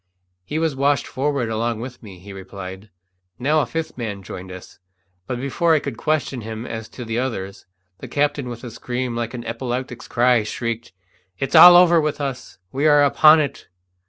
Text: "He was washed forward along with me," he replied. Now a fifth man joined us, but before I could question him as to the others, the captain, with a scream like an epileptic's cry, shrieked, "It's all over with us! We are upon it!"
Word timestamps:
"He 0.43 0.57
was 0.57 0.75
washed 0.75 1.05
forward 1.05 1.49
along 1.49 1.79
with 1.79 2.01
me," 2.01 2.17
he 2.17 2.33
replied. 2.33 2.89
Now 3.37 3.59
a 3.61 3.67
fifth 3.67 3.99
man 3.99 4.23
joined 4.23 4.51
us, 4.51 4.79
but 5.27 5.39
before 5.39 5.75
I 5.75 5.79
could 5.79 5.95
question 5.95 6.41
him 6.41 6.65
as 6.65 6.89
to 6.89 7.05
the 7.05 7.19
others, 7.19 7.67
the 7.99 8.07
captain, 8.07 8.49
with 8.49 8.63
a 8.63 8.71
scream 8.71 9.15
like 9.15 9.35
an 9.35 9.45
epileptic's 9.45 10.07
cry, 10.07 10.41
shrieked, 10.41 10.91
"It's 11.37 11.53
all 11.53 11.75
over 11.75 12.01
with 12.01 12.19
us! 12.19 12.57
We 12.71 12.87
are 12.87 13.03
upon 13.03 13.41
it!" 13.41 13.67